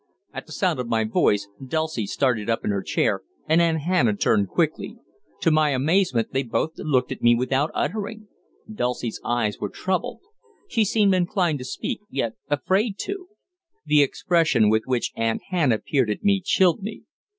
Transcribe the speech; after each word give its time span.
At 0.33 0.47
the 0.47 0.51
sound 0.51 0.79
of 0.79 0.87
my 0.87 1.03
voice 1.03 1.47
Dulcie 1.63 2.07
started 2.07 2.49
up 2.49 2.65
in 2.65 2.71
her 2.71 2.81
chair, 2.81 3.21
and 3.47 3.61
Aunt 3.61 3.81
Hannah 3.81 4.15
turned 4.15 4.47
quickly. 4.49 4.97
To 5.41 5.51
my 5.51 5.69
amazement 5.75 6.33
they 6.33 6.41
both 6.41 6.71
looked 6.79 7.11
at 7.11 7.21
me 7.21 7.35
without 7.35 7.69
uttering. 7.75 8.27
Dulcie's 8.67 9.21
eyes 9.23 9.59
were 9.59 9.69
troubled. 9.69 10.21
She 10.67 10.85
seemed 10.85 11.13
inclined 11.13 11.59
to 11.59 11.65
speak, 11.65 11.99
yet 12.09 12.33
afraid 12.49 12.97
to. 13.01 13.27
The 13.85 14.01
expression 14.01 14.71
with 14.71 14.85
which 14.87 15.11
Aunt 15.15 15.43
Hannah 15.51 15.77
peered 15.77 16.09
at 16.09 16.23
me 16.23 16.41
chilled 16.43 16.81
me. 16.81 17.03